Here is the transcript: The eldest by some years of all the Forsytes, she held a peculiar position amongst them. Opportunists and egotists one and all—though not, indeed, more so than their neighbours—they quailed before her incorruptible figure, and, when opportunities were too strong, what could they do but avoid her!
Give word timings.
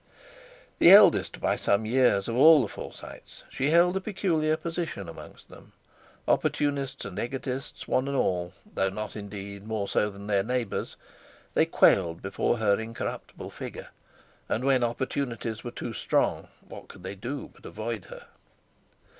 The 0.79 0.89
eldest 0.89 1.39
by 1.39 1.55
some 1.55 1.85
years 1.85 2.27
of 2.27 2.35
all 2.35 2.63
the 2.63 2.67
Forsytes, 2.67 3.43
she 3.51 3.69
held 3.69 3.95
a 3.95 4.01
peculiar 4.01 4.57
position 4.57 5.07
amongst 5.07 5.47
them. 5.47 5.73
Opportunists 6.27 7.05
and 7.05 7.19
egotists 7.19 7.87
one 7.87 8.07
and 8.07 8.17
all—though 8.17 8.89
not, 8.89 9.15
indeed, 9.15 9.67
more 9.67 9.87
so 9.87 10.09
than 10.09 10.25
their 10.25 10.41
neighbours—they 10.41 11.67
quailed 11.67 12.19
before 12.23 12.57
her 12.57 12.79
incorruptible 12.79 13.51
figure, 13.51 13.89
and, 14.49 14.63
when 14.63 14.83
opportunities 14.83 15.63
were 15.63 15.69
too 15.69 15.93
strong, 15.93 16.47
what 16.67 16.87
could 16.87 17.03
they 17.03 17.13
do 17.13 17.51
but 17.53 17.67
avoid 17.67 18.05
her! 18.05 18.25